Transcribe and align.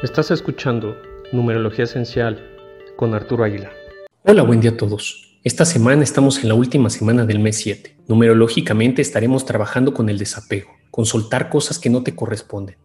Estás 0.00 0.30
escuchando 0.30 0.96
Numerología 1.32 1.82
Esencial 1.82 2.40
con 2.94 3.14
Arturo 3.14 3.42
Águila. 3.42 3.72
Hola, 4.22 4.44
buen 4.44 4.60
día 4.60 4.70
a 4.70 4.76
todos. 4.76 5.36
Esta 5.42 5.64
semana 5.64 6.04
estamos 6.04 6.38
en 6.40 6.46
la 6.46 6.54
última 6.54 6.88
semana 6.88 7.26
del 7.26 7.40
mes 7.40 7.56
7. 7.56 7.96
Numerológicamente 8.06 9.02
estaremos 9.02 9.44
trabajando 9.44 9.92
con 9.92 10.08
el 10.08 10.16
desapego, 10.16 10.70
con 10.92 11.04
soltar 11.04 11.48
cosas 11.48 11.80
que 11.80 11.90
no 11.90 12.04
te 12.04 12.14
corresponden, 12.14 12.76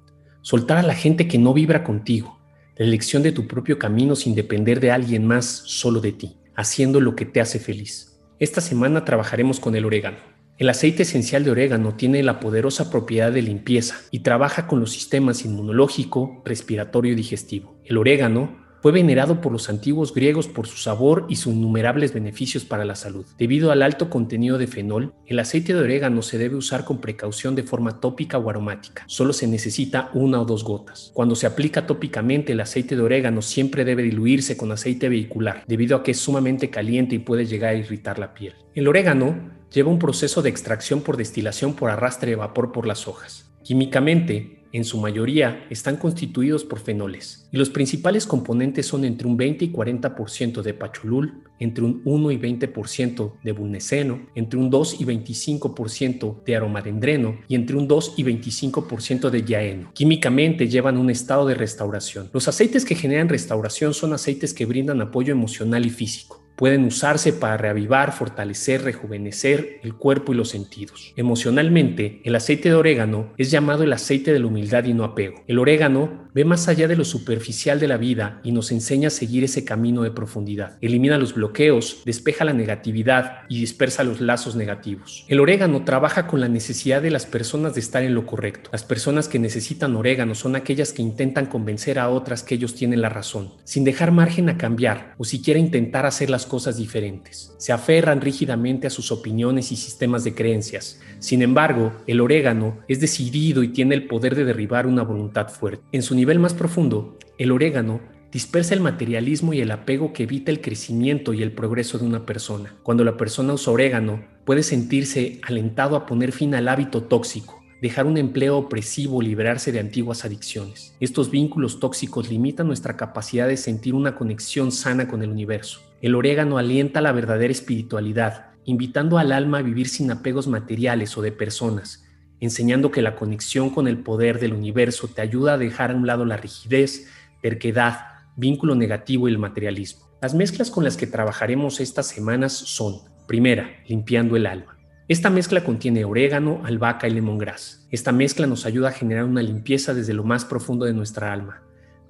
soltar 0.42 0.80
a 0.80 0.82
la 0.82 0.96
gente 0.96 1.28
que 1.28 1.38
no 1.38 1.54
vibra 1.54 1.84
contigo, 1.84 2.40
la 2.78 2.86
elección 2.86 3.22
de 3.22 3.32
tu 3.32 3.46
propio 3.46 3.78
camino 3.78 4.16
sin 4.16 4.34
depender 4.34 4.80
de 4.80 4.90
alguien 4.90 5.28
más, 5.28 5.46
solo 5.68 6.02
de 6.02 6.14
ti, 6.14 6.38
haciendo 6.56 7.00
lo 7.00 7.16
que 7.16 7.26
te 7.26 7.42
hace 7.42 7.60
feliz. 7.60 8.20
Esta 8.40 8.60
semana 8.60 9.06
trabajaremos 9.06 9.60
con 9.60 9.76
el 9.76 9.86
orégano. 9.86 10.33
El 10.60 10.70
aceite 10.70 11.02
esencial 11.02 11.44
de 11.44 11.50
orégano 11.50 11.96
tiene 11.96 12.22
la 12.22 12.40
poderosa 12.40 12.92
propiedad 12.92 13.32
de 13.32 13.42
limpieza 13.42 13.96
y 14.12 14.20
trabaja 14.20 14.68
con 14.68 14.80
los 14.80 14.92
sistemas 14.92 15.46
inmunológico, 15.46 16.44
respiratorio 16.46 17.14
y 17.14 17.16
digestivo. 17.16 17.76
El 17.84 17.98
orégano 17.98 18.64
fue 18.84 18.92
venerado 18.92 19.42
por 19.42 19.52
los 19.52 19.70
antiguos 19.70 20.14
griegos 20.14 20.48
por 20.48 20.68
su 20.68 20.78
sabor 20.78 21.26
y 21.30 21.38
sus 21.38 21.54
innumerables 21.54 22.14
beneficios 22.14 22.66
para 22.66 22.86
la 22.86 22.96
salud. 22.96 23.26
Debido 23.38 23.72
al 23.72 23.82
alto 23.82 24.10
contenido 24.10 24.58
de 24.58 24.68
fenol, 24.68 25.14
el 25.26 25.40
aceite 25.40 25.74
de 25.74 25.80
orégano 25.80 26.22
se 26.22 26.38
debe 26.38 26.58
usar 26.58 26.84
con 26.84 27.00
precaución 27.00 27.56
de 27.56 27.64
forma 27.64 28.02
tópica 28.02 28.38
o 28.38 28.50
aromática. 28.50 29.06
Solo 29.08 29.34
se 29.34 29.48
necesita 29.48 30.12
una 30.14 30.42
o 30.42 30.46
dos 30.46 30.66
gotas. 30.66 31.12
Cuando 31.14 31.36
se 31.36 31.48
aplica 31.48 31.88
tópicamente, 31.88 32.52
el 32.52 32.60
aceite 32.60 32.96
de 32.96 33.02
orégano 33.02 33.42
siempre 33.42 33.86
debe 33.86 34.04
diluirse 34.04 34.56
con 34.58 34.72
aceite 34.72 35.08
vehicular, 35.08 35.64
debido 35.66 35.96
a 35.96 36.04
que 36.04 36.12
es 36.12 36.20
sumamente 36.20 36.70
caliente 36.70 37.16
y 37.16 37.20
puede 37.20 37.46
llegar 37.46 37.72
a 37.72 37.78
irritar 37.78 38.20
la 38.20 38.34
piel. 38.34 38.54
El 38.76 38.90
orégano 38.90 39.63
lleva 39.74 39.90
un 39.90 40.00
proceso 40.00 40.42
de 40.42 40.50
extracción 40.50 41.02
por 41.02 41.18
destilación 41.18 41.74
por 41.74 41.90
arrastre 41.90 42.32
de 42.32 42.36
vapor 42.36 42.72
por 42.72 42.86
las 42.86 43.08
hojas. 43.08 43.50
Químicamente, 43.64 44.60
en 44.72 44.84
su 44.84 44.98
mayoría, 44.98 45.66
están 45.70 45.98
constituidos 45.98 46.64
por 46.64 46.80
fenoles, 46.80 47.48
y 47.52 47.58
los 47.58 47.70
principales 47.70 48.26
componentes 48.26 48.88
son 48.88 49.06
entre 49.06 49.28
un 49.28 49.38
20 49.38 49.66
y 49.66 49.72
40% 49.72 50.62
de 50.62 50.74
pacholul, 50.74 51.44
entre 51.60 51.86
un 51.86 52.02
1 52.04 52.32
y 52.32 52.38
20% 52.38 53.34
de 53.44 53.52
bulneceno, 53.52 54.28
entre 54.36 54.60
un 54.60 54.70
2 54.70 55.00
y 55.00 55.06
25% 55.06 56.44
de 56.44 56.56
aromadendreno 56.56 57.38
y 57.48 57.56
entre 57.56 57.78
un 57.78 57.88
2 57.88 58.16
y 58.18 58.24
25% 58.24 59.30
de 59.30 59.44
yaeno. 59.44 59.92
Químicamente 59.94 60.68
llevan 60.68 60.98
un 60.98 61.10
estado 61.10 61.46
de 61.46 61.56
restauración. 61.56 62.30
Los 62.34 62.48
aceites 62.48 62.84
que 62.84 62.96
generan 62.96 63.30
restauración 63.30 63.94
son 63.94 64.14
aceites 64.14 64.54
que 64.54 64.66
brindan 64.66 65.02
apoyo 65.02 65.32
emocional 65.32 65.86
y 65.86 65.90
físico 65.90 66.43
pueden 66.56 66.86
usarse 66.86 67.34
para 67.34 67.58
reavivar, 67.58 68.14
fortalecer, 68.14 68.84
rejuvenecer 68.84 69.80
el 69.84 69.96
cuerpo 69.96 70.34
y 70.34 70.36
los 70.36 70.50
sentidos. 70.50 71.14
Emocionalmente, 71.16 72.22
el 72.24 72.36
aceite 72.36 72.70
de 72.70 72.76
orégano 72.76 73.34
es 73.38 73.52
llamado 73.52 73.84
el 73.84 73.94
aceite 73.94 74.34
de 74.34 74.40
la 74.40 74.48
humildad 74.48 74.86
y 74.86 74.94
no 74.94 75.04
apego. 75.04 75.44
El 75.48 75.60
orégano 75.60 76.24
ve 76.34 76.46
más 76.46 76.68
allá 76.68 76.88
de 76.88 76.96
lo 76.96 77.06
superficial 77.06 77.80
de 77.80 77.88
la 77.88 77.98
vida 77.98 78.42
y 78.44 78.52
nos 78.52 78.72
enseña 78.72 79.08
a 79.08 79.12
seguir 79.12 79.44
ese 79.44 79.66
camino 79.66 80.02
de 80.02 80.12
profundidad. 80.12 80.78
Elimina 80.82 81.18
los 81.18 81.36
bloqueos, 81.36 82.02
despeja 82.06 82.46
la 82.46 82.54
negatividad 82.54 83.42
y 83.50 83.60
dispersa 83.60 84.04
los 84.04 84.20
lazos 84.20 84.56
negativos. 84.56 85.26
El 85.28 85.40
orégano 85.40 85.84
trabaja 85.86 86.28
con 86.28 86.42
la 86.42 86.50
necesidad 86.50 87.02
de 87.02 87.12
las 87.12 87.26
personas 87.26 87.74
de 87.76 87.82
estar 87.82 88.04
en 88.04 88.16
lo 88.16 88.26
correcto. 88.26 88.70
Las 88.72 88.84
personas 88.84 89.28
que 89.28 89.40
necesitan 89.40 89.96
orégano 89.96 90.36
son 90.36 90.56
aquellas 90.56 90.94
que 90.94 91.02
intentan 91.02 91.46
convencer 91.46 92.00
a 92.00 92.10
otras 92.10 92.44
que 92.44 92.56
ellos 92.56 92.76
tienen 92.76 93.02
la 93.02 93.10
razón, 93.10 93.54
sin 93.64 93.84
dejar 93.84 94.12
margen 94.12 94.50
a 94.50 94.58
cambiar 94.58 95.14
o 95.18 95.26
siquiera 95.26 95.60
intentar 95.60 96.06
hacer 96.06 96.30
cosas 96.46 96.78
diferentes. 96.78 97.54
Se 97.58 97.72
aferran 97.72 98.22
rígidamente 98.22 98.88
a 98.88 98.90
sus 98.90 99.12
opiniones 99.12 99.72
y 99.72 99.76
sistemas 99.76 100.24
de 100.24 100.34
creencias. 100.34 101.00
Sin 101.20 101.42
embargo, 101.42 101.94
el 102.08 102.22
orégano 102.22 102.80
es 102.88 103.00
decidido 103.00 103.64
y 103.64 103.70
tiene 103.70 103.96
el 103.96 104.08
poder 104.08 104.36
de 104.36 104.46
derribar 104.46 104.88
una 104.88 105.04
voluntad 105.04 105.50
fuerte. 105.50 105.84
En 105.92 106.04
su 106.04 106.16
nivel 106.16 106.40
más 106.40 106.54
profundo, 106.54 107.18
el 107.38 107.52
orégano 107.52 108.02
dispersa 108.34 108.74
el 108.74 108.82
materialismo 108.82 109.54
y 109.54 109.62
el 109.62 109.70
apego 109.72 110.12
que 110.12 110.24
evita 110.24 110.52
el 110.52 110.60
crecimiento 110.60 111.34
y 111.34 111.44
el 111.44 111.52
progreso 111.52 112.00
de 112.00 112.06
una 112.06 112.26
persona. 112.26 112.76
Cuando 112.82 113.04
la 113.04 113.16
persona 113.16 113.54
usa 113.54 113.72
orégano, 113.72 114.24
puede 114.44 114.64
sentirse 114.64 115.40
alentado 115.44 115.96
a 115.96 116.08
poner 116.08 116.32
fin 116.32 116.56
al 116.56 116.68
hábito 116.68 117.04
tóxico, 117.04 117.62
dejar 117.80 118.08
un 118.08 118.18
empleo 118.18 118.58
opresivo, 118.58 119.22
liberarse 119.22 119.72
de 119.72 119.80
antiguas 119.80 120.26
adicciones. 120.26 120.96
Estos 121.00 121.30
vínculos 121.30 121.80
tóxicos 121.80 122.30
limitan 122.30 122.66
nuestra 122.66 122.98
capacidad 122.98 123.48
de 123.48 123.58
sentir 123.58 123.94
una 123.94 124.16
conexión 124.16 124.72
sana 124.72 125.08
con 125.08 125.22
el 125.22 125.30
universo. 125.30 125.82
El 126.04 126.16
orégano 126.16 126.58
alienta 126.58 127.00
la 127.00 127.14
verdadera 127.14 127.54
espiritualidad, 127.54 128.48
invitando 128.66 129.20
al 129.20 129.32
alma 129.32 129.60
a 129.60 129.62
vivir 129.62 129.88
sin 129.88 130.12
apegos 130.12 130.50
materiales 130.50 131.18
o 131.18 131.22
de 131.22 131.32
personas, 131.32 132.04
enseñando 132.42 132.92
que 132.92 133.02
la 133.02 133.16
conexión 133.16 133.70
con 133.70 133.88
el 133.88 134.00
poder 134.00 134.42
del 134.42 134.52
universo 134.52 135.08
te 135.08 135.22
ayuda 135.22 135.54
a 135.54 135.58
dejar 135.58 135.92
a 135.92 135.96
un 135.96 136.06
lado 136.06 136.26
la 136.26 136.36
rigidez, 136.36 137.08
terquedad, 137.42 138.00
vínculo 138.36 138.76
negativo 138.76 139.30
y 139.30 139.32
el 139.32 139.38
materialismo. 139.38 140.10
Las 140.22 140.36
mezclas 140.36 140.72
con 140.72 140.84
las 140.84 140.98
que 140.98 141.08
trabajaremos 141.08 141.80
estas 141.80 142.08
semanas 142.08 142.52
son, 142.52 142.96
primera, 143.26 143.70
limpiando 143.88 144.36
el 144.36 144.46
alma. 144.46 144.78
Esta 145.08 145.30
mezcla 145.30 145.64
contiene 145.64 146.04
orégano, 146.04 146.64
albahaca 146.66 147.08
y 147.08 147.12
lemongrass. 147.12 147.88
Esta 147.92 148.12
mezcla 148.12 148.46
nos 148.46 148.66
ayuda 148.66 148.90
a 148.90 148.92
generar 148.92 149.24
una 149.24 149.42
limpieza 149.42 149.94
desde 149.94 150.14
lo 150.14 150.26
más 150.26 150.44
profundo 150.44 150.84
de 150.84 150.94
nuestra 150.94 151.32
alma, 151.32 151.64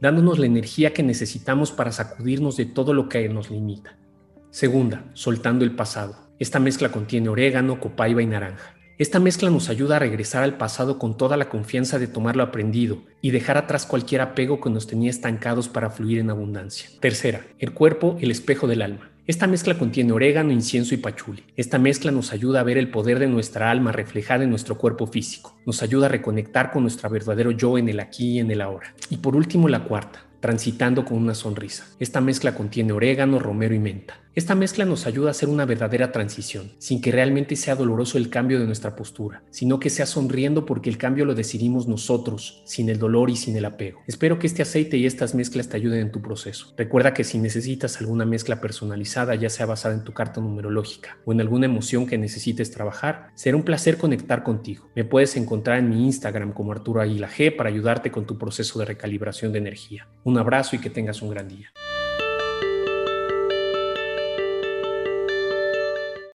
dándonos 0.03 0.37
la 0.37 0.47
energía 0.47 0.91
que 0.91 1.01
necesitamos 1.01 1.71
para 1.71 1.93
sacudirnos 1.93 2.57
de 2.57 2.65
todo 2.65 2.93
lo 2.93 3.07
que 3.07 3.29
nos 3.29 3.49
limita. 3.49 3.95
Segunda, 4.51 5.05
soltando 5.13 5.63
el 5.63 5.77
pasado. 5.77 6.17
Esta 6.39 6.59
mezcla 6.59 6.91
contiene 6.91 7.29
orégano, 7.29 7.79
copaiba 7.79 8.21
y 8.21 8.25
naranja. 8.25 8.75
Esta 8.97 9.21
mezcla 9.21 9.49
nos 9.49 9.69
ayuda 9.69 9.95
a 9.95 9.99
regresar 9.99 10.43
al 10.43 10.57
pasado 10.57 10.99
con 10.99 11.15
toda 11.15 11.37
la 11.37 11.47
confianza 11.47 11.99
de 11.99 12.07
tomar 12.07 12.35
lo 12.35 12.43
aprendido 12.43 13.03
y 13.21 13.31
dejar 13.31 13.57
atrás 13.57 13.85
cualquier 13.85 14.19
apego 14.19 14.59
que 14.59 14.69
nos 14.69 14.87
tenía 14.87 15.09
estancados 15.09 15.69
para 15.69 15.89
fluir 15.89 16.19
en 16.19 16.29
abundancia. 16.29 16.89
Tercera, 16.99 17.45
el 17.57 17.71
cuerpo, 17.71 18.17
el 18.19 18.29
espejo 18.29 18.67
del 18.67 18.81
alma. 18.81 19.12
Esta 19.25 19.47
mezcla 19.47 19.77
contiene 19.77 20.11
orégano, 20.11 20.51
incienso 20.51 20.93
y 20.93 20.97
pachuli. 20.97 21.45
Esta 21.55 21.79
mezcla 21.79 22.11
nos 22.11 22.33
ayuda 22.33 22.59
a 22.59 22.63
ver 22.63 22.77
el 22.77 22.91
poder 22.91 23.19
de 23.19 23.27
nuestra 23.27 23.71
alma 23.71 23.93
reflejada 23.93 24.43
en 24.43 24.49
nuestro 24.49 24.77
cuerpo 24.77 25.07
físico. 25.07 25.57
Nos 25.65 25.81
ayuda 25.81 26.07
a 26.07 26.09
reconectar 26.09 26.71
con 26.71 26.81
nuestro 26.81 27.09
verdadero 27.09 27.51
yo 27.51 27.77
en 27.77 27.87
el 27.87 28.01
aquí 28.01 28.31
y 28.31 28.39
en 28.39 28.51
el 28.51 28.59
ahora. 28.59 28.93
Y 29.09 29.17
por 29.17 29.37
último, 29.37 29.69
la 29.69 29.85
cuarta, 29.85 30.25
transitando 30.41 31.05
con 31.05 31.19
una 31.19 31.35
sonrisa. 31.35 31.85
Esta 31.99 32.19
mezcla 32.19 32.53
contiene 32.53 32.91
orégano, 32.91 33.39
romero 33.39 33.73
y 33.73 33.79
menta. 33.79 34.22
Esta 34.35 34.55
mezcla 34.55 34.83
nos 34.83 35.05
ayuda 35.05 35.27
a 35.27 35.31
hacer 35.31 35.47
una 35.47 35.65
verdadera 35.65 36.11
transición, 36.11 36.71
sin 36.79 37.01
que 37.01 37.11
realmente 37.11 37.55
sea 37.55 37.75
doloroso 37.75 38.17
el 38.17 38.31
cambio 38.31 38.59
de 38.59 38.65
nuestra 38.65 38.95
postura, 38.95 39.43
sino 39.51 39.79
que 39.79 39.91
sea 39.91 40.07
sonriendo 40.07 40.65
porque 40.65 40.89
el 40.89 40.97
cambio 40.97 41.25
lo 41.25 41.35
decidimos 41.35 41.87
nosotros, 41.87 42.63
sin 42.65 42.89
el 42.89 42.97
dolor 42.97 43.29
y 43.29 43.35
sin 43.35 43.55
el 43.57 43.65
apego. 43.65 44.01
Espero 44.07 44.39
que 44.39 44.47
este 44.47 44.63
aceite 44.63 44.97
y 44.97 45.05
estas 45.05 45.35
mezclas 45.35 45.69
te 45.69 45.77
ayuden 45.77 45.99
en 45.99 46.11
tu 46.11 46.23
proceso. 46.23 46.73
Recuerda 46.75 47.13
que 47.13 47.23
si 47.23 47.37
necesitas 47.37 48.01
alguna 48.01 48.25
mezcla 48.25 48.59
personalizada, 48.59 49.35
ya 49.35 49.51
sea 49.51 49.67
basada 49.67 49.93
en 49.93 50.03
tu 50.03 50.13
carta 50.13 50.41
numerológica 50.41 51.19
o 51.25 51.31
en 51.31 51.39
alguna 51.39 51.67
emoción 51.67 52.07
que 52.07 52.17
necesites 52.17 52.71
trabajar, 52.71 53.27
será 53.35 53.55
un 53.55 53.63
placer 53.63 53.97
conectar 53.99 54.41
contigo. 54.41 54.89
Me 54.95 55.05
puedes 55.05 55.37
encontrar 55.37 55.77
en 55.77 55.89
mi 55.89 56.05
Instagram 56.05 56.53
como 56.53 56.71
Arturo 56.71 57.01
Aguila 57.01 57.29
G 57.29 57.55
para 57.55 57.69
ayudarte 57.69 58.09
con 58.09 58.25
tu 58.25 58.39
proceso 58.39 58.79
de 58.79 58.85
recalibración 58.85 59.51
de 59.51 59.59
energía. 59.59 60.07
Un 60.23 60.39
abrazo 60.39 60.75
y 60.75 60.79
que 60.79 60.89
tengas 60.89 61.21
un 61.21 61.29
gran 61.29 61.47
día. 61.47 61.71